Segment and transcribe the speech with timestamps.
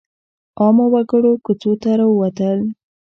[0.59, 2.59] عامو وګړو کوڅو ته راووتل.